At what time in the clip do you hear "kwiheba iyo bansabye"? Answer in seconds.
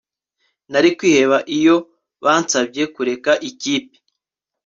0.97-2.83